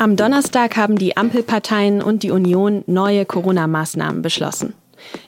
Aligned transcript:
Am 0.00 0.16
Donnerstag 0.16 0.78
haben 0.78 0.96
die 0.96 1.18
Ampelparteien 1.18 2.00
und 2.00 2.22
die 2.22 2.30
Union 2.30 2.84
neue 2.86 3.26
Corona-Maßnahmen 3.26 4.22
beschlossen. 4.22 4.72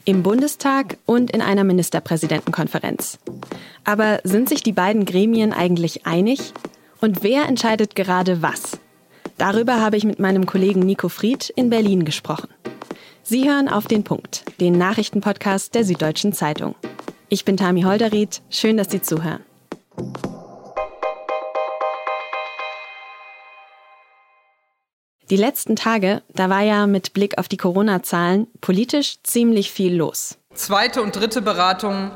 Im 0.07 0.23
Bundestag 0.23 0.97
und 1.05 1.31
in 1.31 1.43
einer 1.43 1.63
Ministerpräsidentenkonferenz. 1.63 3.19
Aber 3.85 4.21
sind 4.25 4.49
sich 4.49 4.63
die 4.63 4.73
beiden 4.73 5.05
Gremien 5.05 5.53
eigentlich 5.53 6.07
einig? 6.07 6.55
Und 7.03 7.23
wer 7.23 7.47
entscheidet 7.49 7.95
gerade 7.95 8.41
was? 8.41 8.79
Darüber 9.37 9.79
habe 9.79 9.99
ich 9.99 10.05
mit 10.05 10.19
meinem 10.19 10.47
Kollegen 10.47 10.81
Nico 10.81 11.11
Fried 11.11 11.51
in 11.51 11.69
Berlin 11.69 12.07
gesprochen. 12.07 12.49
Sie 13.23 13.47
hören 13.47 13.69
auf 13.69 13.89
den 13.89 14.05
Punkt, 14.05 14.43
den 14.59 14.79
Nachrichtenpodcast 14.79 15.75
der 15.75 15.85
Süddeutschen 15.85 16.33
Zeitung. 16.33 16.77
Ich 17.29 17.45
bin 17.45 17.59
Tami 17.59 17.83
Holderried. 17.83 18.41
Schön, 18.49 18.79
dass 18.79 18.91
Sie 18.91 19.03
zuhören. 19.03 19.41
Die 25.31 25.37
letzten 25.37 25.77
Tage, 25.77 26.23
da 26.35 26.51
war 26.51 26.63
ja 26.63 26.87
mit 26.87 27.13
Blick 27.13 27.39
auf 27.39 27.49
die 27.49 27.57
Corona-Zahlen 27.57 28.49
politisch 28.61 29.17
ziemlich 29.23 29.71
viel 29.71 29.95
los. 29.95 30.37
Zweite 30.55 31.03
und 31.03 31.17
dritte 31.17 31.41
Beratung 31.41 32.11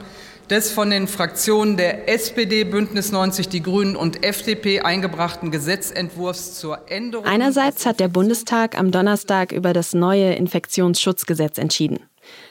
des 0.51 0.71
von 0.71 0.91
den 0.91 1.09
Fraktionen 1.09 1.77
der 1.77 2.09
SPD, 2.09 2.65
Bündnis 2.65 3.11
90 3.13 3.49
Die 3.49 3.63
Grünen 3.63 3.97
und 3.97 4.25
FDP 4.25 4.81
eingebrachten 4.81 5.51
Gesetzentwurfs 5.51 6.59
zur 6.59 6.91
Änderung. 6.91 7.27
Einerseits 7.27 7.87
hat 7.87 8.01
der 8.01 8.09
Bundestag 8.09 8.79
am 8.79 8.91
Donnerstag 8.91 9.53
über 9.53 9.73
das 9.73 9.95
neue 9.95 10.35
Infektionsschutzgesetz 10.35 11.59
entschieden. 11.59 12.01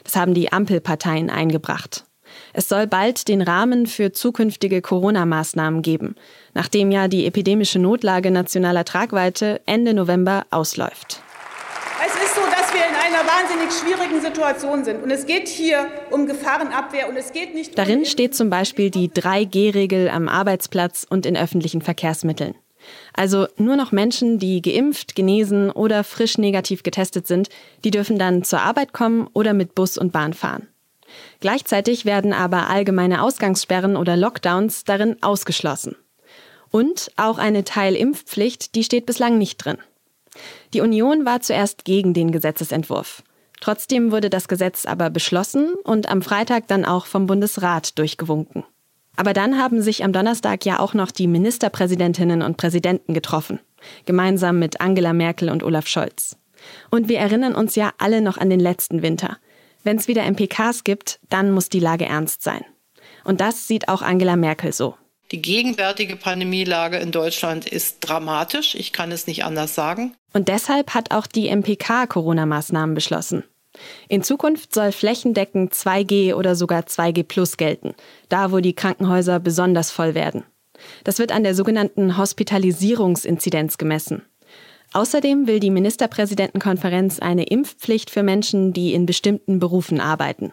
Das 0.04 0.16
haben 0.16 0.34
die 0.34 0.52
Ampelparteien 0.52 1.30
eingebracht. 1.30 2.04
Es 2.52 2.68
soll 2.68 2.86
bald 2.86 3.28
den 3.28 3.40
Rahmen 3.40 3.86
für 3.86 4.12
zukünftige 4.12 4.82
Corona-Maßnahmen 4.82 5.82
geben, 5.82 6.16
nachdem 6.56 6.90
ja 6.90 7.06
die 7.06 7.26
epidemische 7.26 7.78
Notlage 7.78 8.30
nationaler 8.30 8.86
Tragweite 8.86 9.60
Ende 9.66 9.92
November 9.92 10.46
ausläuft. 10.50 11.20
Es 12.04 12.14
ist 12.14 12.34
so, 12.34 12.40
dass 12.40 12.72
wir 12.72 12.80
in 12.80 12.94
einer 12.94 13.28
wahnsinnig 13.28 13.70
schwierigen 13.72 14.22
Situation 14.22 14.82
sind. 14.82 15.02
Und 15.02 15.10
es 15.10 15.26
geht 15.26 15.48
hier 15.48 15.86
um 16.10 16.26
Gefahrenabwehr 16.26 17.10
und 17.10 17.16
es 17.16 17.32
geht 17.32 17.54
nicht. 17.54 17.78
Darin 17.78 18.00
um 18.00 18.04
steht 18.06 18.34
zum 18.34 18.48
Beispiel 18.48 18.90
die 18.90 19.10
3G-Regel 19.10 20.08
am 20.08 20.28
Arbeitsplatz 20.28 21.06
und 21.08 21.26
in 21.26 21.36
öffentlichen 21.36 21.82
Verkehrsmitteln. 21.82 22.54
Also 23.12 23.48
nur 23.58 23.76
noch 23.76 23.92
Menschen, 23.92 24.38
die 24.38 24.62
geimpft, 24.62 25.14
genesen 25.14 25.70
oder 25.70 26.04
frisch 26.04 26.38
negativ 26.38 26.82
getestet 26.82 27.26
sind, 27.26 27.50
die 27.84 27.90
dürfen 27.90 28.18
dann 28.18 28.44
zur 28.44 28.62
Arbeit 28.62 28.94
kommen 28.94 29.28
oder 29.34 29.52
mit 29.52 29.74
Bus 29.74 29.98
und 29.98 30.12
Bahn 30.12 30.32
fahren. 30.32 30.68
Gleichzeitig 31.40 32.06
werden 32.06 32.32
aber 32.32 32.70
allgemeine 32.70 33.22
Ausgangssperren 33.22 33.96
oder 33.96 34.16
Lockdowns 34.16 34.84
darin 34.84 35.22
ausgeschlossen. 35.22 35.96
Und 36.70 37.10
auch 37.16 37.38
eine 37.38 37.64
Teilimpfpflicht, 37.64 38.74
die 38.74 38.84
steht 38.84 39.06
bislang 39.06 39.38
nicht 39.38 39.58
drin. 39.58 39.78
Die 40.74 40.80
Union 40.80 41.24
war 41.24 41.40
zuerst 41.40 41.84
gegen 41.84 42.12
den 42.12 42.32
Gesetzesentwurf. 42.32 43.22
Trotzdem 43.60 44.12
wurde 44.12 44.30
das 44.30 44.48
Gesetz 44.48 44.84
aber 44.84 45.10
beschlossen 45.10 45.74
und 45.84 46.08
am 46.08 46.22
Freitag 46.22 46.68
dann 46.68 46.84
auch 46.84 47.06
vom 47.06 47.26
Bundesrat 47.26 47.98
durchgewunken. 47.98 48.64
Aber 49.16 49.32
dann 49.32 49.58
haben 49.58 49.80
sich 49.80 50.04
am 50.04 50.12
Donnerstag 50.12 50.66
ja 50.66 50.78
auch 50.78 50.92
noch 50.92 51.10
die 51.10 51.26
Ministerpräsidentinnen 51.26 52.42
und 52.42 52.58
Präsidenten 52.58 53.14
getroffen, 53.14 53.60
gemeinsam 54.04 54.58
mit 54.58 54.80
Angela 54.80 55.14
Merkel 55.14 55.48
und 55.48 55.62
Olaf 55.62 55.86
Scholz. 55.86 56.36
Und 56.90 57.08
wir 57.08 57.18
erinnern 57.18 57.54
uns 57.54 57.76
ja 57.76 57.92
alle 57.98 58.20
noch 58.20 58.36
an 58.36 58.50
den 58.50 58.60
letzten 58.60 59.02
Winter. 59.02 59.38
Wenn 59.84 59.96
es 59.96 60.08
wieder 60.08 60.24
MPKs 60.30 60.84
gibt, 60.84 61.18
dann 61.30 61.52
muss 61.52 61.68
die 61.70 61.80
Lage 61.80 62.04
ernst 62.04 62.42
sein. 62.42 62.64
Und 63.24 63.40
das 63.40 63.66
sieht 63.66 63.88
auch 63.88 64.02
Angela 64.02 64.36
Merkel 64.36 64.72
so. 64.72 64.96
Die 65.32 65.42
gegenwärtige 65.42 66.14
Pandemielage 66.14 66.98
in 66.98 67.10
Deutschland 67.10 67.68
ist 67.68 67.98
dramatisch, 68.00 68.76
ich 68.76 68.92
kann 68.92 69.10
es 69.10 69.26
nicht 69.26 69.44
anders 69.44 69.74
sagen. 69.74 70.14
Und 70.32 70.46
deshalb 70.48 70.94
hat 70.94 71.10
auch 71.10 71.26
die 71.26 71.48
MPK 71.48 72.06
Corona-Maßnahmen 72.06 72.94
beschlossen. 72.94 73.42
In 74.08 74.22
Zukunft 74.22 74.72
soll 74.72 74.92
flächendeckend 74.92 75.74
2G 75.74 76.34
oder 76.34 76.54
sogar 76.54 76.82
2G 76.82 77.24
Plus 77.24 77.56
gelten, 77.56 77.94
da 78.28 78.52
wo 78.52 78.60
die 78.60 78.74
Krankenhäuser 78.74 79.40
besonders 79.40 79.90
voll 79.90 80.14
werden. 80.14 80.44
Das 81.04 81.18
wird 81.18 81.32
an 81.32 81.42
der 81.42 81.54
sogenannten 81.54 82.16
Hospitalisierungsinzidenz 82.16 83.78
gemessen. 83.78 84.22
Außerdem 84.92 85.46
will 85.46 85.58
die 85.58 85.70
Ministerpräsidentenkonferenz 85.70 87.18
eine 87.18 87.44
Impfpflicht 87.44 88.10
für 88.10 88.22
Menschen, 88.22 88.72
die 88.72 88.94
in 88.94 89.06
bestimmten 89.06 89.58
Berufen 89.58 90.00
arbeiten. 90.00 90.52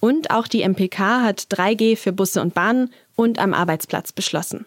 Und 0.00 0.30
auch 0.30 0.48
die 0.48 0.62
MPK 0.62 1.22
hat 1.22 1.40
3G 1.50 1.96
für 1.96 2.12
Busse 2.12 2.40
und 2.42 2.54
Bahnen 2.54 2.90
und 3.16 3.38
am 3.38 3.54
Arbeitsplatz 3.54 4.12
beschlossen. 4.12 4.66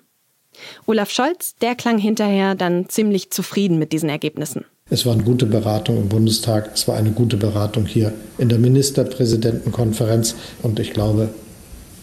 Olaf 0.85 1.11
Scholz, 1.11 1.56
der 1.56 1.75
klang 1.75 1.97
hinterher 1.97 2.56
dann 2.56 2.88
ziemlich 2.89 3.31
zufrieden 3.31 3.78
mit 3.79 3.91
diesen 3.91 4.09
Ergebnissen. 4.09 4.66
Es 4.89 5.06
war 5.06 5.13
eine 5.13 5.23
gute 5.23 5.47
Beratung 5.47 5.97
im 5.97 6.09
Bundestag, 6.09 6.72
es 6.73 6.88
war 6.88 6.95
eine 6.95 7.11
gute 7.11 7.38
Beratung 7.38 7.85
hier 7.85 8.13
in 8.38 8.50
der 8.50 8.59
Ministerpräsidentenkonferenz 8.59 10.35
und 10.61 10.79
ich 10.79 10.94
glaube, 10.94 11.34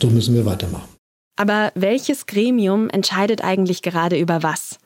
so 0.01 0.09
müssen 0.09 0.35
wir 0.35 0.45
weitermachen. 0.45 0.89
Aber 1.37 1.71
welches 1.75 2.27
Gremium 2.27 2.91
entscheidet 2.91 3.43
eigentlich 3.43 3.83
gerade 3.83 4.19
über 4.19 4.43
was? 4.43 4.79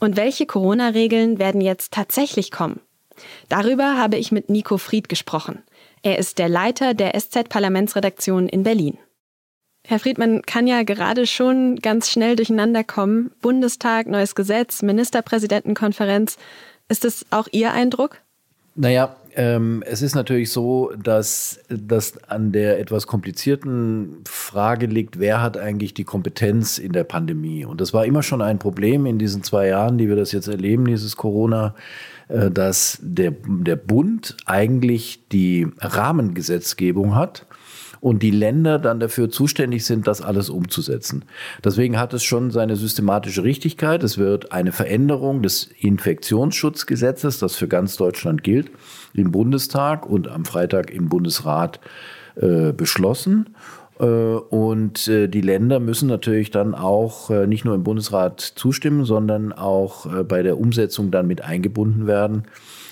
Und 0.00 0.16
welche 0.16 0.46
Corona-Regeln 0.46 1.38
werden 1.38 1.60
jetzt 1.60 1.92
tatsächlich 1.92 2.50
kommen? 2.50 2.80
Darüber 3.48 3.96
habe 3.96 4.16
ich 4.16 4.32
mit 4.32 4.50
Nico 4.50 4.76
Fried 4.76 5.08
gesprochen. 5.08 5.62
Er 6.02 6.18
ist 6.18 6.38
der 6.38 6.48
Leiter 6.48 6.92
der 6.92 7.18
SZ-Parlamentsredaktion 7.18 8.48
in 8.48 8.64
Berlin. 8.64 8.98
Herr 9.86 9.98
Fried, 9.98 10.16
man 10.16 10.40
kann 10.42 10.66
ja 10.66 10.82
gerade 10.82 11.26
schon 11.26 11.76
ganz 11.76 12.08
schnell 12.08 12.36
durcheinander 12.36 12.84
kommen. 12.84 13.32
Bundestag, 13.42 14.06
neues 14.06 14.34
Gesetz, 14.34 14.80
Ministerpräsidentenkonferenz. 14.80 16.38
Ist 16.88 17.04
das 17.04 17.26
auch 17.30 17.48
Ihr 17.52 17.72
Eindruck? 17.72 18.22
Naja, 18.76 19.14
ähm, 19.36 19.84
es 19.86 20.00
ist 20.00 20.14
natürlich 20.14 20.50
so, 20.50 20.90
dass 21.00 21.60
das 21.68 22.24
an 22.24 22.50
der 22.50 22.80
etwas 22.80 23.06
komplizierten 23.06 24.22
Frage 24.26 24.86
liegt, 24.86 25.18
wer 25.18 25.42
hat 25.42 25.58
eigentlich 25.58 25.92
die 25.92 26.04
Kompetenz 26.04 26.78
in 26.78 26.92
der 26.92 27.04
Pandemie? 27.04 27.66
Und 27.66 27.82
das 27.82 27.92
war 27.92 28.06
immer 28.06 28.22
schon 28.22 28.40
ein 28.40 28.58
Problem 28.58 29.04
in 29.04 29.18
diesen 29.18 29.42
zwei 29.42 29.68
Jahren, 29.68 29.98
die 29.98 30.08
wir 30.08 30.16
das 30.16 30.32
jetzt 30.32 30.48
erleben, 30.48 30.86
dieses 30.86 31.16
Corona, 31.16 31.74
äh, 32.28 32.50
dass 32.50 32.98
der, 33.02 33.32
der 33.32 33.76
Bund 33.76 34.36
eigentlich 34.46 35.28
die 35.30 35.68
Rahmengesetzgebung 35.78 37.14
hat 37.14 37.46
und 38.04 38.22
die 38.22 38.30
Länder 38.30 38.78
dann 38.78 39.00
dafür 39.00 39.30
zuständig 39.30 39.86
sind, 39.86 40.06
das 40.06 40.20
alles 40.20 40.50
umzusetzen. 40.50 41.24
Deswegen 41.64 41.98
hat 41.98 42.12
es 42.12 42.22
schon 42.22 42.50
seine 42.50 42.76
systematische 42.76 43.44
Richtigkeit. 43.44 44.02
Es 44.02 44.18
wird 44.18 44.52
eine 44.52 44.72
Veränderung 44.72 45.40
des 45.40 45.70
Infektionsschutzgesetzes, 45.78 47.38
das 47.38 47.56
für 47.56 47.66
ganz 47.66 47.96
Deutschland 47.96 48.42
gilt, 48.42 48.70
im 49.14 49.32
Bundestag 49.32 50.04
und 50.04 50.28
am 50.28 50.44
Freitag 50.44 50.90
im 50.90 51.08
Bundesrat 51.08 51.80
äh, 52.36 52.74
beschlossen. 52.74 53.56
Äh, 53.98 54.04
und 54.04 55.08
äh, 55.08 55.26
die 55.26 55.40
Länder 55.40 55.80
müssen 55.80 56.06
natürlich 56.06 56.50
dann 56.50 56.74
auch 56.74 57.30
äh, 57.30 57.46
nicht 57.46 57.64
nur 57.64 57.74
im 57.74 57.84
Bundesrat 57.84 58.38
zustimmen, 58.38 59.06
sondern 59.06 59.54
auch 59.54 60.24
bei 60.24 60.42
der 60.42 60.58
Umsetzung 60.58 61.10
dann 61.10 61.26
mit 61.26 61.40
eingebunden 61.40 62.06
werden. 62.06 62.44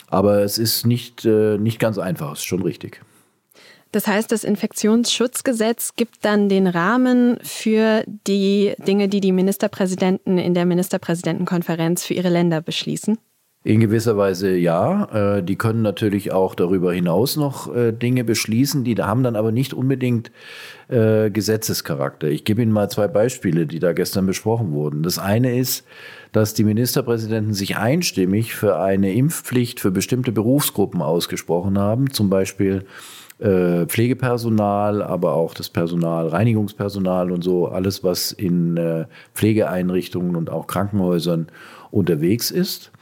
Aber 0.09 0.39
es 0.39 0.57
ist 0.57 0.87
nicht, 0.87 1.27
nicht 1.27 1.79
ganz 1.79 1.99
einfach, 1.99 2.33
ist 2.33 2.45
schon 2.45 2.63
richtig. 2.63 3.03
Das 3.93 4.07
heißt, 4.07 4.33
das 4.33 4.43
Infektionsschutzgesetz 4.43 5.93
gibt 5.97 6.25
dann 6.25 6.49
den 6.49 6.67
Rahmen 6.67 7.39
für 7.43 8.05
die 8.27 8.73
Dinge, 8.79 9.09
die 9.09 9.21
die 9.21 9.33
Ministerpräsidenten 9.33 10.39
in 10.39 10.55
der 10.55 10.65
Ministerpräsidentenkonferenz 10.65 12.05
für 12.05 12.15
ihre 12.15 12.31
Länder 12.31 12.63
beschließen? 12.63 13.19
In 13.65 13.79
gewisser 13.79 14.17
Weise 14.17 14.57
ja. 14.57 15.37
Äh, 15.37 15.43
die 15.43 15.57
können 15.57 15.83
natürlich 15.83 16.33
auch 16.33 16.57
darüber 16.57 16.93
hinaus 16.93 17.37
noch 17.37 17.73
äh, 17.73 17.93
Dinge 17.93 18.25
beschließen, 18.25 18.83
die 18.83 18.97
haben 18.97 19.23
dann 19.23 19.37
aber 19.37 19.53
nicht 19.53 19.73
unbedingt 19.73 20.33
äh, 20.89 21.31
Gesetzescharakter. 21.31 22.27
Ich 22.29 22.45
gebe 22.45 22.63
Ihnen 22.63 22.73
mal 22.73 22.91
zwei 22.91 23.07
Beispiele, 23.07 23.67
die 23.67 23.79
da 23.79 23.93
gestern 23.93 24.27
besprochen 24.27 24.73
wurden. 24.73 25.05
Das 25.05 25.19
eine 25.19 25.57
ist, 25.57 25.85
dass 26.33 26.55
die 26.55 26.65
Ministerpräsidenten 26.65 27.55
sich 27.55 27.77
einstimmig 27.77 28.55
für 28.55 28.81
eine 28.81 29.13
Impfpflicht 29.13 29.79
für 29.79 29.93
bestimmte 29.93 30.33
Berufsgruppen 30.33 31.01
ausgesprochen 31.01 31.79
haben, 31.79 32.11
zum 32.11 32.31
Beispiel 32.31 32.85
Pflegepersonal, 33.39 35.03
aber 35.03 35.35
auch 35.35 35.55
das 35.55 35.69
Personal, 35.69 36.29
Reinigungspersonal 36.29 37.33
und 37.33 37.43
so, 37.43 37.69
alles, 37.69 38.05
was 38.05 38.33
in 38.33 38.77
äh, 38.77 39.07
Pflegeeinrichtungen 39.35 40.37
und 40.37 40.51
auch 40.51 40.67
Krankenhäusern 40.67 41.49
unterwegs 41.91 42.51
ist. 42.51 42.93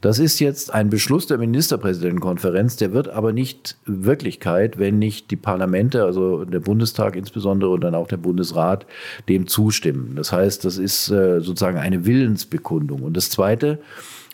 Das 0.00 0.18
ist 0.18 0.40
jetzt 0.40 0.72
ein 0.72 0.90
Beschluss 0.90 1.26
der 1.26 1.38
Ministerpräsidentenkonferenz, 1.38 2.76
der 2.76 2.92
wird 2.92 3.08
aber 3.08 3.32
nicht 3.32 3.76
Wirklichkeit, 3.84 4.78
wenn 4.78 4.98
nicht 4.98 5.30
die 5.30 5.36
Parlamente, 5.36 6.04
also 6.04 6.44
der 6.44 6.60
Bundestag 6.60 7.16
insbesondere 7.16 7.70
und 7.70 7.82
dann 7.82 7.94
auch 7.94 8.08
der 8.08 8.16
Bundesrat, 8.16 8.86
dem 9.28 9.46
zustimmen. 9.46 10.14
Das 10.16 10.32
heißt, 10.32 10.64
das 10.64 10.78
ist 10.78 11.10
äh, 11.10 11.40
sozusagen 11.40 11.78
eine 11.78 12.06
Willensbekundung. 12.06 13.02
Und 13.02 13.16
das 13.16 13.30
Zweite, 13.30 13.78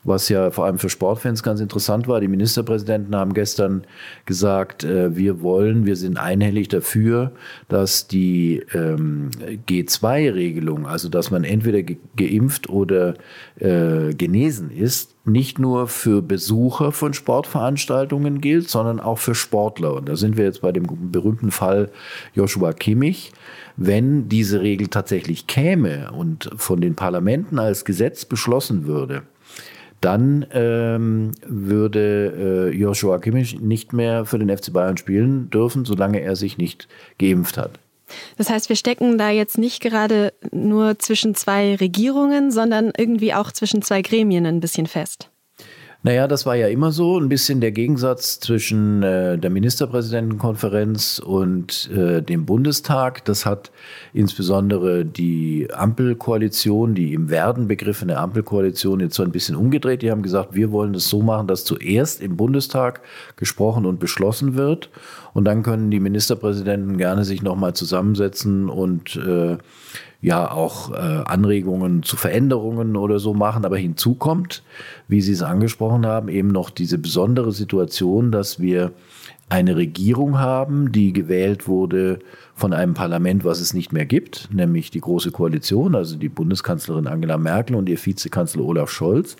was 0.05 0.29
ja 0.29 0.51
vor 0.51 0.67
allem 0.67 0.79
für 0.79 0.91
Sportfans 0.91 1.43
ganz 1.43 1.61
interessant 1.61 2.06
war. 2.06 2.21
Die 2.21 2.29
Ministerpräsidenten 2.29 3.17
haben 3.17 3.35
gestern 3.35 3.85
gesagt, 4.27 4.85
äh, 4.85 5.17
wir 5.17 5.41
wollen, 5.43 5.87
wir 5.87 5.97
sind 5.97 6.19
einhellig 6.19 6.69
dafür, 6.69 7.33
dass 7.69 8.06
die 8.06 8.62
ähm, 8.75 9.31
G2-Regelung, 9.69 10.87
also 10.87 11.09
dass 11.09 11.31
man 11.31 11.45
entweder 11.45 11.83
ge 11.83 11.97
geimpft 12.17 12.69
oder 12.69 13.15
äh, 13.59 14.15
genesen 14.15 14.71
ist, 14.71 15.15
nicht 15.25 15.59
nur 15.59 15.89
für 15.89 16.21
Besucher 16.21 16.93
von 16.93 17.15
Sportveranstaltungen 17.15 18.41
gilt, 18.41 18.69
sondern 18.69 19.01
auch 19.01 19.19
für 19.19 19.35
Sportler. 19.35 19.95
Und 19.95 20.09
da 20.09 20.17
sind 20.17 20.37
wir 20.37 20.45
jetzt 20.45 20.61
bei 20.61 20.71
dem 20.71 20.87
berühmten 21.11 21.51
Fall 21.51 21.91
Joshua 22.35 22.73
Kimmich. 22.73 23.33
Wenn 23.77 24.29
diese 24.29 24.61
Regel 24.61 24.89
tatsächlich 24.89 25.47
käme 25.47 26.12
und 26.12 26.51
von 26.56 26.81
den 26.81 26.95
Parlamenten 26.95 27.59
als 27.59 27.85
Gesetz 27.85 28.25
beschlossen 28.25 28.87
würde, 28.87 29.23
dann 30.00 30.46
ähm, 30.52 31.32
würde 31.46 32.70
äh, 32.73 32.76
Joshua 32.76 33.19
Kimmich 33.19 33.61
nicht 33.61 33.93
mehr 33.93 34.25
für 34.26 34.38
den 34.38 34.55
FC 34.55 34.73
Bayern 34.73 34.96
spielen 34.96 35.50
dürfen, 35.50 35.85
solange 35.85 36.20
er 36.20 36.37
sich 36.37 36.58
nicht 36.58 36.88
geimpft 37.19 37.56
hat. 37.56 37.79
Das 38.37 38.50
heißt, 38.50 38.69
wir 38.69 38.76
stecken 38.76 39.19
da 39.19 39.31
jetzt 39.31 39.58
nicht 39.58 39.81
gerade 39.81 40.32
nur 40.52 40.99
zwischen 40.99 41.35
zwei 41.35 41.75
Regierungen, 41.76 42.50
sondern 42.50 42.93
irgendwie 42.96 43.35
auch 43.35 43.50
zwischen 43.50 43.82
zwei 43.82 44.02
Gremien 44.02 44.46
ein 44.46 44.61
bisschen 44.61 44.87
fest. 44.87 45.31
Naja, 46.06 46.29
das 46.29 46.45
war 46.45 46.55
ja 46.55 46.69
immer 46.69 46.93
so 46.93 47.19
ein 47.19 47.31
bisschen 47.31 47.62
der 47.62 47.73
Gegensatz 47.73 48.39
zwischen 48.39 49.03
äh, 49.03 49.39
der 49.39 49.49
Ministerpräsidentenkonferenz 49.49 51.19
und 51.19 51.91
äh, 51.97 52.21
dem 52.21 52.45
Bundestag. 52.45 53.25
Das 53.25 53.47
hat 53.47 53.73
insbesondere 54.12 55.06
die 55.06 55.67
Ampelkoalition, 55.73 56.95
die 56.95 57.15
im 57.15 57.31
Werden 57.31 57.69
begriffene 57.69 58.19
Ampelkoalition 58.19 59.01
jetzt 59.01 59.15
so 59.15 59.23
ein 59.23 59.33
bisschen 59.33 59.56
umgedreht. 59.56 60.03
Die 60.03 60.11
haben 60.11 60.21
gesagt, 60.21 60.55
wir 60.55 60.73
wollen 60.73 60.95
es 60.95 61.09
so 61.09 61.23
machen, 61.23 61.47
dass 61.47 61.65
zuerst 61.65 62.21
im 62.21 62.37
Bundestag 62.37 63.01
gesprochen 63.37 63.87
und 63.87 63.99
beschlossen 63.99 64.56
wird. 64.56 64.91
Und 65.33 65.47
dann 65.47 65.62
können 65.62 65.91
die 65.91 66.01
Ministerpräsidenten 66.01 66.99
gerne 66.99 67.25
sich 67.25 67.41
nochmal 67.41 67.73
zusammensetzen 67.73 68.69
und 68.69 69.17
äh, 69.17 69.56
ja 70.25 70.50
auch 70.50 70.91
äh, 70.91 70.94
Anregungen 70.94 72.03
zu 72.03 72.17
Veränderungen 72.17 72.97
oder 72.97 73.19
so 73.19 73.35
machen. 73.35 73.67
Aber 73.67 73.76
hinzu 73.76 74.15
kommt, 74.15 74.62
wie 75.06 75.21
Sie 75.21 75.32
es 75.32 75.43
angesprochen 75.43 76.06
haben, 76.06 76.29
eben 76.29 76.49
noch 76.49 76.71
diese 76.71 76.97
besondere 76.97 77.53
Situation, 77.53 78.32
dass 78.32 78.59
wir 78.59 78.93
eine 79.50 79.76
Regierung 79.76 80.38
haben, 80.38 80.93
die 80.93 81.12
gewählt 81.12 81.69
wurde 81.69 82.21
von 82.55 82.73
einem 82.73 82.94
Parlament, 82.94 83.44
was 83.44 83.61
es 83.61 83.75
nicht 83.75 83.93
mehr 83.93 84.06
gibt, 84.06 84.49
nämlich 84.50 84.91
die 84.91 85.03
Große 85.03 85.31
Koalition, 85.31 85.94
also 85.94 86.17
die 86.17 86.31
Bundeskanzlerin 86.31 87.06
Angela 87.06 87.37
Merkel 87.37 87.77
und 87.77 87.91
ihr 87.91 87.99
Vizekanzler 88.03 88.65
Olaf 88.65 88.91
Scholz. 88.91 89.37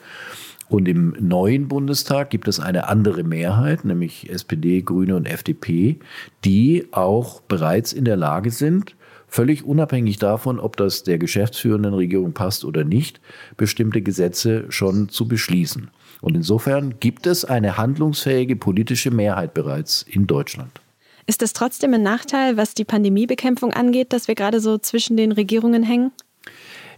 Und 0.69 0.87
im 0.87 1.17
neuen 1.19 1.67
Bundestag 1.67 2.29
gibt 2.29 2.47
es 2.47 2.61
eine 2.61 2.89
andere 2.89 3.23
Mehrheit, 3.23 3.87
nämlich 3.87 4.29
SPD, 4.29 4.83
Grüne 4.83 5.17
und 5.17 5.27
FDP, 5.27 5.99
die 6.45 6.89
auch 6.91 7.41
bereits 7.41 7.95
in 7.95 8.05
der 8.05 8.17
Lage 8.17 8.51
sind, 8.51 8.95
völlig 9.35 9.65
unabhängig 9.65 10.19
davon, 10.19 10.61
ob 10.61 10.77
das 10.77 11.03
der 11.03 11.19
geschäftsführenden 11.19 11.93
Regierung 11.93 12.35
passt 12.35 12.65
oder 12.65 12.85
nicht, 12.85 13.21
bestimmte 13.57 14.01
Gesetze 14.01 14.67
schon 14.69 15.09
zu 15.09 15.27
beschließen. 15.27 15.91
Und 16.21 16.37
insofern 16.37 17.01
gibt 17.01 17.27
es 17.27 17.45
eine 17.45 17.77
handlungsfähige 17.77 18.55
politische 18.55 19.11
Mehrheit 19.11 19.53
bereits 19.53 20.03
in 20.03 20.29
Deutschland. 20.29 20.81
Ist 21.27 21.43
es 21.43 21.53
trotzdem 21.53 21.95
ein 21.95 22.03
Nachteil, 22.03 22.57
was 22.57 22.75
die 22.75 22.85
Pandemiebekämpfung 22.85 23.73
angeht, 23.73 24.13
dass 24.13 24.29
wir 24.29 24.37
gerade 24.37 24.61
so 24.61 24.79
zwischen 24.79 25.17
den 25.17 25.33
Regierungen 25.33 25.83
hängen? 25.83 26.13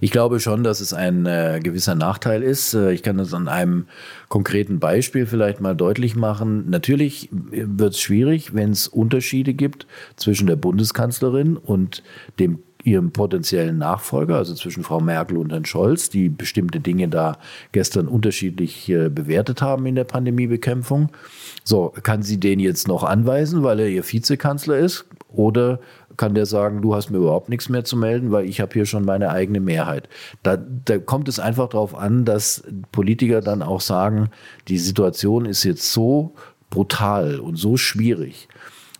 Ich 0.00 0.10
glaube 0.10 0.40
schon, 0.40 0.62
dass 0.62 0.80
es 0.80 0.92
ein 0.92 1.26
äh, 1.26 1.60
gewisser 1.62 1.94
Nachteil 1.94 2.42
ist. 2.42 2.74
Äh, 2.74 2.92
ich 2.92 3.02
kann 3.02 3.18
das 3.18 3.32
an 3.34 3.48
einem 3.48 3.86
konkreten 4.28 4.78
Beispiel 4.78 5.26
vielleicht 5.26 5.60
mal 5.60 5.74
deutlich 5.74 6.16
machen. 6.16 6.68
Natürlich 6.68 7.28
wird 7.32 7.94
es 7.94 8.00
schwierig, 8.00 8.54
wenn 8.54 8.70
es 8.70 8.88
Unterschiede 8.88 9.54
gibt 9.54 9.86
zwischen 10.16 10.46
der 10.46 10.56
Bundeskanzlerin 10.56 11.56
und 11.56 12.02
dem 12.38 12.58
ihrem 12.86 13.10
potenziellen 13.10 13.78
Nachfolger, 13.78 14.36
also 14.36 14.54
zwischen 14.54 14.84
Frau 14.84 15.00
Merkel 15.00 15.36
und 15.38 15.50
Herrn 15.50 15.64
Scholz, 15.64 16.08
die 16.08 16.28
bestimmte 16.28 16.78
Dinge 16.78 17.08
da 17.08 17.36
gestern 17.72 18.06
unterschiedlich 18.06 18.88
äh, 18.88 19.08
bewertet 19.08 19.60
haben 19.60 19.86
in 19.86 19.96
der 19.96 20.04
Pandemiebekämpfung. 20.04 21.10
So, 21.64 21.92
kann 22.02 22.22
sie 22.22 22.38
den 22.38 22.60
jetzt 22.60 22.86
noch 22.86 23.02
anweisen, 23.02 23.64
weil 23.64 23.80
er 23.80 23.88
ihr 23.88 24.04
Vizekanzler 24.04 24.78
ist? 24.78 25.04
Oder 25.32 25.80
kann 26.16 26.34
der 26.34 26.46
sagen, 26.46 26.80
du 26.80 26.94
hast 26.94 27.10
mir 27.10 27.18
überhaupt 27.18 27.48
nichts 27.48 27.68
mehr 27.68 27.84
zu 27.84 27.96
melden, 27.96 28.30
weil 28.30 28.48
ich 28.48 28.60
habe 28.60 28.72
hier 28.72 28.86
schon 28.86 29.04
meine 29.04 29.30
eigene 29.30 29.60
Mehrheit. 29.60 30.08
Da, 30.44 30.56
da 30.56 30.98
kommt 30.98 31.28
es 31.28 31.40
einfach 31.40 31.68
darauf 31.68 31.94
an, 31.94 32.24
dass 32.24 32.62
Politiker 32.92 33.40
dann 33.40 33.62
auch 33.62 33.80
sagen, 33.80 34.30
die 34.68 34.78
Situation 34.78 35.44
ist 35.44 35.64
jetzt 35.64 35.92
so 35.92 36.34
brutal 36.70 37.40
und 37.40 37.56
so 37.56 37.76
schwierig. 37.76 38.48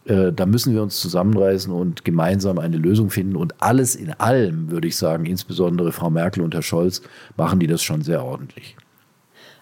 Äh, 0.06 0.32
da 0.32 0.46
müssen 0.46 0.72
wir 0.72 0.82
uns 0.82 1.00
zusammenreißen 1.00 1.72
und 1.72 2.04
gemeinsam 2.04 2.58
eine 2.58 2.76
Lösung 2.76 3.10
finden. 3.10 3.36
Und 3.36 3.60
alles 3.60 3.96
in 3.96 4.12
allem, 4.12 4.70
würde 4.70 4.88
ich 4.88 4.96
sagen, 4.96 5.26
insbesondere 5.26 5.92
Frau 5.92 6.10
Merkel 6.10 6.42
und 6.42 6.54
Herr 6.54 6.62
Scholz, 6.62 7.02
machen 7.36 7.58
die 7.58 7.66
das 7.66 7.82
schon 7.82 8.02
sehr 8.02 8.24
ordentlich. 8.24 8.76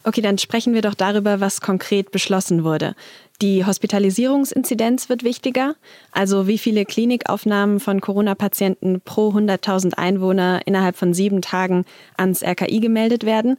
Okay, 0.06 0.20
dann 0.20 0.36
sprechen 0.36 0.74
wir 0.74 0.82
doch 0.82 0.94
darüber, 0.94 1.40
was 1.40 1.62
konkret 1.62 2.10
beschlossen 2.10 2.62
wurde. 2.62 2.94
Die 3.40 3.64
Hospitalisierungsinzidenz 3.64 5.08
wird 5.08 5.24
wichtiger, 5.24 5.76
also 6.12 6.46
wie 6.46 6.58
viele 6.58 6.84
Klinikaufnahmen 6.84 7.80
von 7.80 8.02
Corona-Patienten 8.02 9.00
pro 9.00 9.30
100.000 9.30 9.94
Einwohner 9.94 10.60
innerhalb 10.66 10.96
von 10.96 11.14
sieben 11.14 11.40
Tagen 11.40 11.86
ans 12.18 12.42
RKI 12.42 12.80
gemeldet 12.80 13.24
werden. 13.24 13.56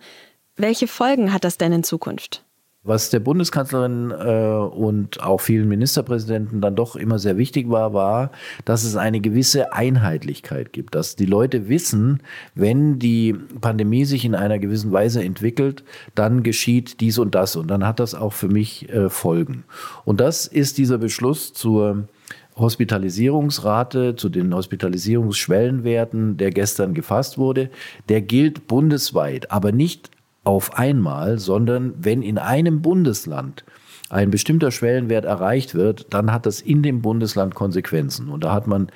Welche 0.55 0.87
Folgen 0.87 1.33
hat 1.33 1.43
das 1.43 1.57
denn 1.57 1.73
in 1.73 1.83
Zukunft? 1.83 2.44
Was 2.87 3.09
der 3.09 3.19
Bundeskanzlerin 3.19 4.11
äh, 4.11 4.75
und 4.75 5.23
auch 5.23 5.41
vielen 5.41 5.67
Ministerpräsidenten 5.67 6.61
dann 6.61 6.75
doch 6.75 6.95
immer 6.95 7.17
sehr 7.17 7.35
wichtig 7.35 7.67
war, 7.71 7.95
war, 7.95 8.31
dass 8.63 8.83
es 8.83 8.95
eine 8.95 9.21
gewisse 9.21 9.73
Einheitlichkeit 9.73 10.71
gibt, 10.71 10.93
dass 10.93 11.15
die 11.15 11.25
Leute 11.25 11.67
wissen, 11.67 12.21
wenn 12.53 12.99
die 12.99 13.33
Pandemie 13.59 14.05
sich 14.05 14.23
in 14.23 14.35
einer 14.35 14.59
gewissen 14.59 14.91
Weise 14.91 15.23
entwickelt, 15.23 15.83
dann 16.13 16.43
geschieht 16.43 17.01
dies 17.01 17.17
und 17.17 17.33
das 17.33 17.55
und 17.55 17.69
dann 17.69 17.87
hat 17.87 17.99
das 17.99 18.13
auch 18.13 18.33
für 18.33 18.49
mich 18.49 18.87
äh, 18.89 19.09
Folgen. 19.09 19.63
Und 20.03 20.19
das 20.19 20.45
ist 20.45 20.77
dieser 20.77 20.99
Beschluss 20.99 21.53
zur 21.53 22.07
Hospitalisierungsrate, 22.55 24.15
zu 24.15 24.29
den 24.29 24.53
Hospitalisierungsschwellenwerten, 24.53 26.37
der 26.37 26.51
gestern 26.51 26.93
gefasst 26.93 27.39
wurde, 27.39 27.71
der 28.09 28.21
gilt 28.21 28.67
bundesweit, 28.67 29.51
aber 29.51 29.71
nicht 29.71 30.11
auf 30.45 30.77
einmal, 30.77 31.37
sondern 31.37 31.93
wenn 31.97 32.21
in 32.21 32.37
einem 32.37 32.81
Bundesland 32.81 33.65
ein 34.09 34.29
bestimmter 34.29 34.71
Schwellenwert 34.71 35.25
erreicht 35.25 35.73
wird, 35.73 36.13
dann 36.13 36.31
hat 36.31 36.45
das 36.45 36.61
in 36.61 36.83
dem 36.83 37.01
Bundesland 37.01 37.55
Konsequenzen. 37.55 38.29
Und 38.29 38.43
da 38.43 38.53
hat 38.53 38.67
man 38.67 38.89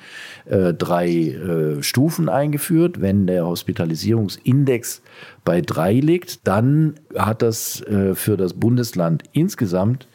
äh, 0.46 0.72
drei 0.72 1.08
äh, 1.08 1.82
Stufen 1.82 2.28
eingeführt. 2.28 3.00
Wenn 3.00 3.26
der 3.26 3.44
Hospitalisierungsindex 3.46 5.02
bei 5.44 5.60
drei 5.60 5.94
liegt, 5.94 6.46
dann 6.46 6.94
hat 7.16 7.42
das 7.42 7.82
äh, 7.82 8.14
für 8.14 8.36
das 8.36 8.54
Bundesland 8.54 9.24
insgesamt 9.32 10.06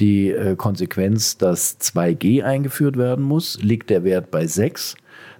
die 0.00 0.30
äh, 0.30 0.56
Konsequenz, 0.56 1.36
dass 1.36 1.78
2G 1.80 2.42
eingeführt 2.42 2.96
werden 2.96 3.24
muss. 3.24 3.62
Liegt 3.62 3.90
der 3.90 4.02
Wert 4.04 4.30
bei 4.30 4.46
sechs, 4.46 4.96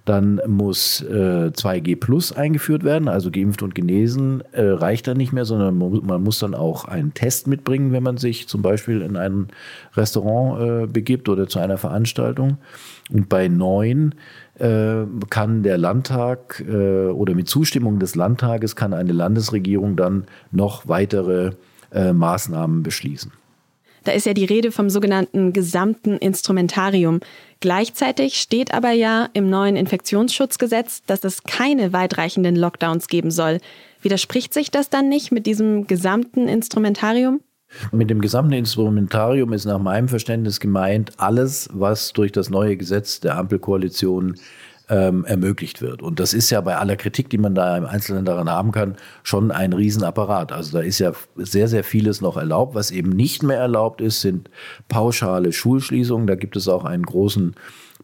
dann 0.09 0.41
muss 0.47 1.01
äh, 1.01 1.51
2G 1.53 1.95
Plus 1.95 2.31
eingeführt 2.31 2.83
werden, 2.83 3.07
also 3.07 3.29
geimpft 3.29 3.61
und 3.61 3.75
genesen 3.75 4.41
äh, 4.53 4.63
reicht 4.63 5.07
dann 5.07 5.17
nicht 5.17 5.33
mehr, 5.33 5.45
sondern 5.45 5.77
man 5.77 6.23
muss 6.23 6.39
dann 6.39 6.55
auch 6.55 6.85
einen 6.85 7.13
Test 7.13 7.45
mitbringen, 7.45 7.91
wenn 7.91 8.01
man 8.01 8.17
sich 8.17 8.47
zum 8.47 8.63
Beispiel 8.63 9.03
in 9.03 9.15
ein 9.15 9.49
Restaurant 9.93 10.61
äh, 10.61 10.87
begibt 10.87 11.29
oder 11.29 11.47
zu 11.47 11.59
einer 11.59 11.77
Veranstaltung. 11.77 12.57
Und 13.11 13.29
bei 13.29 13.47
neun 13.49 14.15
äh, 14.55 15.03
kann 15.29 15.61
der 15.61 15.77
Landtag 15.77 16.63
äh, 16.67 17.09
oder 17.09 17.35
mit 17.35 17.47
Zustimmung 17.47 17.99
des 17.99 18.15
Landtages 18.15 18.75
kann 18.75 18.95
eine 18.95 19.13
Landesregierung 19.13 19.95
dann 19.95 20.25
noch 20.51 20.87
weitere 20.87 21.51
äh, 21.91 22.13
Maßnahmen 22.13 22.81
beschließen. 22.81 23.31
Da 24.03 24.11
ist 24.11 24.25
ja 24.25 24.33
die 24.33 24.45
Rede 24.45 24.71
vom 24.71 24.89
sogenannten 24.89 25.53
gesamten 25.53 26.17
Instrumentarium. 26.17 27.19
Gleichzeitig 27.59 28.35
steht 28.35 28.73
aber 28.73 28.91
ja 28.91 29.29
im 29.33 29.49
neuen 29.49 29.75
Infektionsschutzgesetz, 29.75 31.03
dass 31.05 31.23
es 31.23 31.43
keine 31.43 31.91
weitreichenden 31.93 32.55
Lockdowns 32.55 33.07
geben 33.07 33.31
soll. 33.31 33.59
Widerspricht 34.01 34.53
sich 34.53 34.71
das 34.71 34.89
dann 34.89 35.09
nicht 35.09 35.31
mit 35.31 35.45
diesem 35.45 35.87
gesamten 35.87 36.47
Instrumentarium? 36.47 37.41
Mit 37.91 38.09
dem 38.09 38.21
gesamten 38.21 38.53
Instrumentarium 38.53 39.53
ist 39.53 39.65
nach 39.65 39.77
meinem 39.77 40.07
Verständnis 40.07 40.59
gemeint 40.59 41.11
alles, 41.17 41.69
was 41.71 42.13
durch 42.13 42.31
das 42.31 42.49
neue 42.49 42.77
Gesetz 42.77 43.19
der 43.19 43.37
Ampelkoalition 43.37 44.35
ähm, 44.89 45.23
ermöglicht 45.25 45.81
wird. 45.81 46.01
Und 46.01 46.19
das 46.19 46.33
ist 46.33 46.49
ja 46.49 46.61
bei 46.61 46.75
aller 46.77 46.95
Kritik, 46.95 47.29
die 47.29 47.37
man 47.37 47.55
da 47.55 47.77
im 47.77 47.85
Einzelnen 47.85 48.25
daran 48.25 48.49
haben 48.49 48.71
kann, 48.71 48.95
schon 49.23 49.51
ein 49.51 49.73
Riesenapparat. 49.73 50.51
Also 50.51 50.77
da 50.77 50.83
ist 50.83 50.99
ja 50.99 51.13
sehr, 51.35 51.67
sehr 51.67 51.83
vieles 51.83 52.21
noch 52.21 52.37
erlaubt. 52.37 52.75
Was 52.75 52.91
eben 52.91 53.09
nicht 53.09 53.43
mehr 53.43 53.59
erlaubt 53.59 54.01
ist, 54.01 54.21
sind 54.21 54.49
pauschale 54.87 55.53
Schulschließungen. 55.53 56.27
Da 56.27 56.35
gibt 56.35 56.55
es 56.55 56.67
auch 56.67 56.85
einen 56.85 57.03
großen 57.03 57.55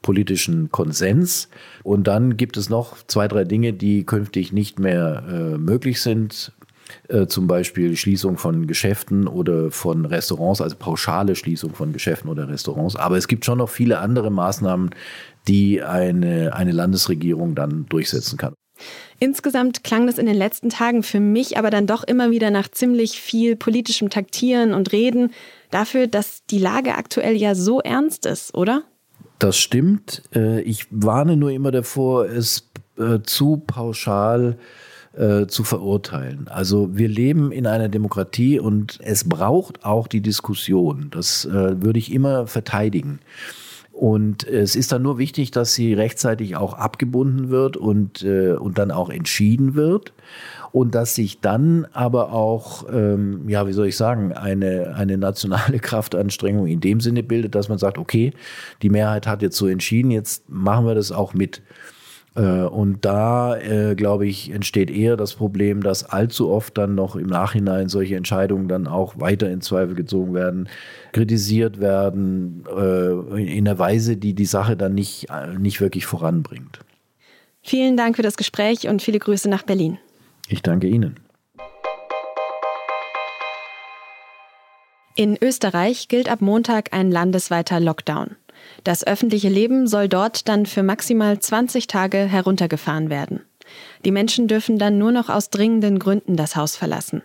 politischen 0.02 0.70
Konsens. 0.72 1.50
Und 1.84 2.08
dann 2.08 2.38
gibt 2.38 2.58
es 2.58 2.70
noch 2.70 2.98
zwei, 3.08 3.28
drei 3.28 3.44
Dinge, 3.44 3.74
die 3.74 4.06
künftig 4.06 4.54
nicht 4.54 4.80
mehr 4.80 5.24
äh, 5.28 5.58
möglich 5.58 6.02
sind. 6.02 6.54
Äh, 7.08 7.28
zum 7.28 7.48
Beispiel 7.48 7.96
Schließung 7.96 8.38
von 8.38 8.68
Geschäften 8.68 9.28
oder 9.28 9.72
von 9.72 10.06
Restaurants, 10.06 10.62
also 10.62 10.76
pauschale 10.76 11.36
Schließung 11.36 11.74
von 11.74 11.94
Geschäften 11.94 12.30
oder 12.30 12.48
Restaurants. 12.48 12.96
Aber 12.96 13.18
es 13.18 13.28
gibt 13.28 13.46
schon 13.46 13.60
noch 13.60 13.70
viele 13.70 14.00
andere 14.00 14.32
Maßnahmen, 14.32 14.92
die 15.48 15.82
eine, 15.82 16.54
eine 16.54 16.72
Landesregierung 16.72 17.56
dann 17.56 17.86
durchsetzen 17.90 18.38
kann. 18.38 18.54
Insgesamt 19.20 19.84
klang 19.84 20.06
das 20.08 20.18
in 20.18 20.26
den 20.26 20.36
letzten 20.36 20.70
Tagen 20.70 21.02
für 21.02 21.22
mich 21.22 21.58
aber 21.58 21.70
dann 21.70 21.88
doch 21.88 22.04
immer 22.04 22.32
wieder 22.32 22.52
nach 22.52 22.68
ziemlich 22.68 23.22
viel 23.22 23.56
politischem 23.56 24.10
Taktieren 24.10 24.74
und 24.74 24.92
Reden 24.92 25.32
dafür, 25.72 26.08
dass 26.08 26.44
die 26.46 26.60
Lage 26.60 26.96
aktuell 26.96 27.36
ja 27.36 27.56
so 27.56 27.80
ernst 27.80 28.26
ist, 28.26 28.54
oder? 28.54 28.84
Das 29.40 29.58
stimmt. 29.58 30.24
Äh, 30.36 30.62
ich 30.62 30.88
warne 30.90 31.38
nur 31.38 31.52
immer 31.52 31.72
davor, 31.72 32.26
es 32.26 32.70
äh, 32.98 33.20
zu 33.24 33.64
pauschal 33.66 34.58
äh, 34.58 34.95
zu 35.48 35.64
verurteilen. 35.64 36.50
Also 36.50 36.90
wir 36.98 37.08
leben 37.08 37.54
in 37.54 37.68
einer 37.68 37.88
Demokratie 37.88 38.60
und 38.60 39.00
es 39.02 39.24
braucht 39.24 39.86
auch 39.86 40.08
die 40.08 40.20
Diskussion. 40.20 41.08
Das 41.12 41.48
würde 41.50 42.00
ich 42.00 42.12
immer 42.12 42.48
verteidigen. 42.48 43.20
Und 43.96 44.46
es 44.46 44.76
ist 44.76 44.92
dann 44.92 45.04
nur 45.04 45.18
wichtig, 45.18 45.52
dass 45.52 45.74
sie 45.74 45.94
rechtzeitig 45.94 46.58
auch 46.58 46.74
abgebunden 46.74 47.50
wird 47.50 47.78
und, 47.78 48.24
äh, 48.24 48.52
und 48.52 48.78
dann 48.78 48.92
auch 48.92 49.10
entschieden 49.10 49.74
wird. 49.74 50.12
Und 50.74 50.96
dass 50.96 51.16
sich 51.16 51.40
dann 51.40 51.88
aber 51.94 52.34
auch, 52.34 52.86
ähm, 52.92 53.48
ja, 53.48 53.66
wie 53.66 53.72
soll 53.72 53.88
ich 53.88 53.96
sagen, 53.96 54.34
eine, 54.34 54.96
eine 54.98 55.18
nationale 55.18 55.80
Kraftanstrengung 55.80 56.68
in 56.68 56.82
dem 56.82 57.00
Sinne 57.00 57.24
bildet, 57.24 57.56
dass 57.56 57.70
man 57.70 57.78
sagt, 57.78 57.98
okay, 57.98 58.34
die 58.82 58.90
Mehrheit 58.90 59.28
hat 59.28 59.42
jetzt 59.42 59.56
so 59.56 59.66
entschieden, 59.66 60.12
jetzt 60.12 60.50
machen 60.50 60.86
wir 60.86 60.94
das 60.94 61.14
auch 61.14 61.34
mit. 61.34 61.62
Äh, 62.36 62.64
und 62.64 63.06
da, 63.06 63.58
äh, 63.58 63.96
glaube 63.96 64.28
ich, 64.28 64.52
entsteht 64.52 64.90
eher 64.90 65.18
das 65.18 65.36
Problem, 65.36 65.82
dass 65.82 66.04
allzu 66.04 66.50
oft 66.50 66.78
dann 66.78 66.96
noch 66.96 67.16
im 67.16 67.28
Nachhinein 67.28 67.90
solche 67.90 68.16
Entscheidungen 68.16 68.68
dann 68.68 68.88
auch 68.88 69.20
weiter 69.20 69.50
in 69.50 69.62
Zweifel 69.62 69.96
gezogen 69.96 70.34
werden, 70.34 70.70
kritisiert 71.14 71.80
werden, 71.80 72.66
äh, 72.70 73.42
in 73.42 73.68
einer 73.68 73.80
Weise, 73.80 74.18
die 74.18 74.34
die 74.34 74.46
Sache 74.46 74.76
dann 74.76 74.94
nicht, 74.94 75.28
nicht 75.58 75.80
wirklich 75.80 76.06
voranbringt. 76.06 76.80
Vielen 77.62 77.98
Dank 77.98 78.18
für 78.18 78.22
das 78.22 78.38
Gespräch 78.38 78.88
und 78.88 79.02
viele 79.02 79.20
Grüße 79.20 79.50
nach 79.50 79.64
Berlin. 79.64 79.98
Ich 80.50 80.62
danke 80.62 80.88
Ihnen. 80.88 81.16
In 85.16 85.38
Österreich 85.42 86.10
gilt 86.10 86.30
ab 86.30 86.42
Montag 86.42 86.94
ein 86.94 87.10
landesweiter 87.10 87.80
Lockdown. 87.80 88.36
Das 88.84 89.06
öffentliche 89.06 89.50
Leben 89.50 89.88
soll 89.88 90.08
dort 90.08 90.48
dann 90.48 90.66
für 90.66 90.84
maximal 90.84 91.40
20 91.40 91.88
Tage 91.88 92.18
heruntergefahren 92.18 93.10
werden. 93.10 93.42
Die 94.04 94.12
Menschen 94.12 94.48
dürfen 94.48 94.78
dann 94.78 94.98
nur 94.98 95.12
noch 95.12 95.30
aus 95.30 95.50
dringenden 95.50 96.00
Gründen 96.00 96.36
das 96.36 96.56
Haus 96.56 96.76
verlassen. 96.76 97.24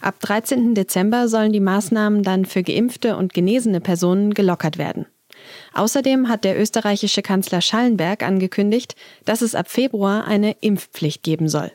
Ab 0.00 0.20
13. 0.20 0.74
Dezember 0.74 1.28
sollen 1.28 1.52
die 1.52 1.60
Maßnahmen 1.60 2.22
dann 2.22 2.44
für 2.44 2.62
geimpfte 2.62 3.16
und 3.16 3.34
genesene 3.34 3.80
Personen 3.80 4.34
gelockert 4.34 4.78
werden. 4.78 5.06
Außerdem 5.72 6.28
hat 6.28 6.44
der 6.44 6.60
österreichische 6.60 7.22
Kanzler 7.22 7.60
Schallenberg 7.60 8.22
angekündigt, 8.22 8.94
dass 9.24 9.42
es 9.42 9.54
ab 9.54 9.68
Februar 9.68 10.26
eine 10.26 10.56
Impfpflicht 10.60 11.22
geben 11.22 11.48
soll. 11.48 11.72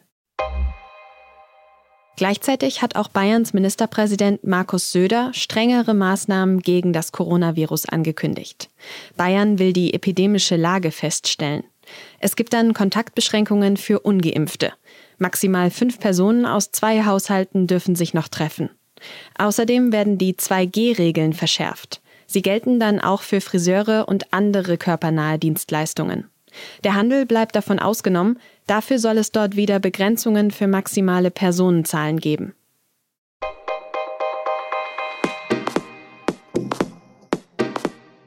Gleichzeitig 2.19 2.81
hat 2.81 2.97
auch 2.97 3.07
Bayerns 3.07 3.53
Ministerpräsident 3.53 4.43
Markus 4.43 4.91
Söder 4.91 5.31
strengere 5.33 5.93
Maßnahmen 5.93 6.59
gegen 6.59 6.91
das 6.91 7.13
Coronavirus 7.13 7.85
angekündigt. 7.85 8.69
Bayern 9.15 9.57
will 9.57 9.71
die 9.71 9.93
epidemische 9.93 10.57
Lage 10.57 10.91
feststellen. 10.91 11.63
Es 12.19 12.35
gibt 12.35 12.51
dann 12.51 12.73
Kontaktbeschränkungen 12.73 13.77
für 13.77 14.01
ungeimpfte. 14.01 14.73
Maximal 15.17 15.71
fünf 15.71 16.01
Personen 16.01 16.45
aus 16.45 16.73
zwei 16.73 17.05
Haushalten 17.05 17.67
dürfen 17.67 17.95
sich 17.95 18.13
noch 18.13 18.27
treffen. 18.27 18.69
Außerdem 19.37 19.93
werden 19.93 20.17
die 20.17 20.33
2G-Regeln 20.33 21.31
verschärft. 21.31 22.01
Sie 22.27 22.41
gelten 22.41 22.81
dann 22.81 22.99
auch 22.99 23.21
für 23.21 23.39
Friseure 23.39 24.09
und 24.09 24.33
andere 24.33 24.77
körpernahe 24.77 25.39
Dienstleistungen. 25.39 26.25
Der 26.83 26.95
Handel 26.95 27.25
bleibt 27.25 27.55
davon 27.55 27.79
ausgenommen, 27.79 28.39
dafür 28.67 28.99
soll 28.99 29.17
es 29.17 29.31
dort 29.31 29.55
wieder 29.55 29.79
Begrenzungen 29.79 30.51
für 30.51 30.67
maximale 30.67 31.31
Personenzahlen 31.31 32.19
geben. 32.19 32.53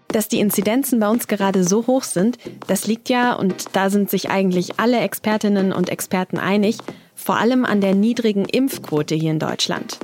Dass 0.09 0.29
die 0.29 0.41
Inzidenzen 0.41 1.01
bei 1.01 1.09
uns 1.09 1.27
gerade 1.27 1.65
so 1.65 1.87
hoch 1.87 2.03
sind, 2.03 2.37
das 2.67 2.87
liegt 2.87 3.09
ja, 3.09 3.33
und 3.33 3.75
da 3.75 3.89
sind 3.89 4.11
sich 4.11 4.29
eigentlich 4.29 4.79
alle 4.79 5.01
Expertinnen 5.01 5.73
und 5.73 5.89
Experten 5.89 6.39
einig, 6.39 6.77
vor 7.15 7.39
allem 7.39 7.65
an 7.65 7.81
der 7.81 7.95
niedrigen 7.95 8.45
Impfquote 8.45 9.15
hier 9.15 9.31
in 9.31 9.39
Deutschland. 9.39 9.99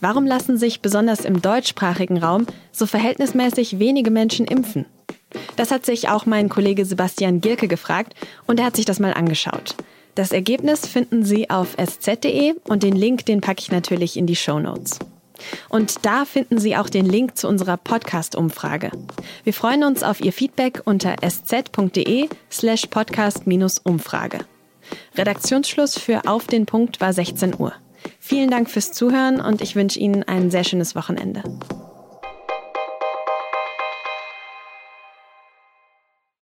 Warum 0.00 0.26
lassen 0.26 0.58
sich 0.58 0.80
besonders 0.80 1.24
im 1.24 1.42
deutschsprachigen 1.42 2.18
Raum 2.18 2.46
so 2.72 2.86
verhältnismäßig 2.86 3.78
wenige 3.78 4.10
Menschen 4.10 4.46
impfen? 4.46 4.84
Das 5.56 5.70
hat 5.70 5.86
sich 5.86 6.08
auch 6.08 6.26
mein 6.26 6.48
Kollege 6.48 6.84
Sebastian 6.84 7.40
Gierke 7.40 7.68
gefragt 7.68 8.14
und 8.46 8.60
er 8.60 8.66
hat 8.66 8.76
sich 8.76 8.84
das 8.84 9.00
mal 9.00 9.14
angeschaut. 9.14 9.74
Das 10.14 10.32
Ergebnis 10.32 10.86
finden 10.86 11.24
Sie 11.24 11.50
auf 11.50 11.76
sz.de 11.76 12.54
und 12.68 12.82
den 12.82 12.96
Link, 12.96 13.26
den 13.26 13.42
packe 13.42 13.60
ich 13.60 13.70
natürlich 13.70 14.16
in 14.16 14.26
die 14.26 14.36
Show 14.36 14.58
Notes. 14.58 14.98
Und 15.68 16.06
da 16.06 16.24
finden 16.24 16.58
Sie 16.58 16.76
auch 16.76 16.88
den 16.88 17.06
Link 17.06 17.36
zu 17.36 17.48
unserer 17.48 17.76
Podcast-Umfrage. 17.76 18.90
Wir 19.44 19.52
freuen 19.52 19.84
uns 19.84 20.02
auf 20.02 20.20
Ihr 20.20 20.32
Feedback 20.32 20.82
unter 20.84 21.16
sz.de 21.20 22.28
slash 22.50 22.86
podcast-umfrage. 22.86 24.38
Redaktionsschluss 25.16 25.98
für 25.98 26.26
Auf 26.26 26.46
den 26.46 26.66
Punkt 26.66 27.00
war 27.00 27.12
16 27.12 27.54
Uhr. 27.58 27.72
Vielen 28.20 28.50
Dank 28.50 28.70
fürs 28.70 28.92
Zuhören 28.92 29.40
und 29.40 29.60
ich 29.60 29.76
wünsche 29.76 29.98
Ihnen 29.98 30.22
ein 30.22 30.50
sehr 30.50 30.64
schönes 30.64 30.94
Wochenende. 30.94 31.42